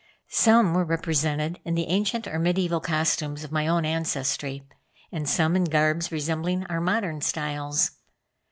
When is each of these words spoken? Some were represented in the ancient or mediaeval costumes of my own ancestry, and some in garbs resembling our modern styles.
Some 0.31 0.73
were 0.73 0.83
represented 0.83 1.59
in 1.63 1.75
the 1.75 1.87
ancient 1.87 2.25
or 2.25 2.39
mediaeval 2.39 2.79
costumes 2.79 3.43
of 3.43 3.51
my 3.51 3.67
own 3.67 3.85
ancestry, 3.85 4.63
and 5.11 5.29
some 5.29 5.55
in 5.55 5.65
garbs 5.65 6.11
resembling 6.11 6.65
our 6.65 6.81
modern 6.81 7.21
styles. 7.21 7.91